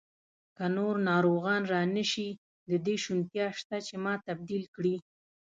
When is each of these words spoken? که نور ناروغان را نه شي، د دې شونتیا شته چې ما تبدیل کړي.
که 0.55 0.65
نور 0.75 0.95
ناروغان 1.09 1.61
را 1.71 1.81
نه 1.95 2.03
شي، 2.11 2.29
د 2.69 2.71
دې 2.85 2.95
شونتیا 3.03 3.47
شته 3.59 3.77
چې 3.87 3.95
ما 4.03 4.13
تبدیل 4.27 4.63
کړي. 4.75 4.95